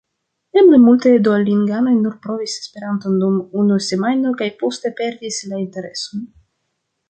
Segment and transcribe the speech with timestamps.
[0.59, 6.29] Eble multaj duolinganoj nur provis Esperanton dum unu semajno kaj poste perdis la intereson.